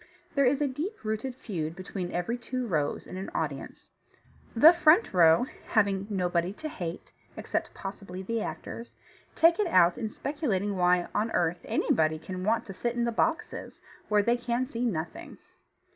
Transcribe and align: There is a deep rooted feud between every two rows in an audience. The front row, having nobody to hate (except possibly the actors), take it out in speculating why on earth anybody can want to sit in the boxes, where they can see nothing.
There 0.33 0.47
is 0.47 0.61
a 0.61 0.67
deep 0.67 1.03
rooted 1.03 1.35
feud 1.35 1.75
between 1.75 2.11
every 2.11 2.35
two 2.35 2.65
rows 2.65 3.05
in 3.05 3.17
an 3.17 3.29
audience. 3.35 3.91
The 4.55 4.73
front 4.73 5.13
row, 5.13 5.45
having 5.67 6.07
nobody 6.09 6.53
to 6.53 6.67
hate 6.69 7.11
(except 7.37 7.75
possibly 7.75 8.23
the 8.23 8.41
actors), 8.41 8.95
take 9.35 9.59
it 9.59 9.67
out 9.67 9.99
in 9.99 10.09
speculating 10.09 10.75
why 10.75 11.07
on 11.13 11.29
earth 11.33 11.59
anybody 11.65 12.17
can 12.17 12.43
want 12.43 12.65
to 12.65 12.73
sit 12.73 12.95
in 12.95 13.03
the 13.05 13.11
boxes, 13.11 13.79
where 14.09 14.23
they 14.23 14.37
can 14.37 14.65
see 14.65 14.83
nothing. 14.85 15.37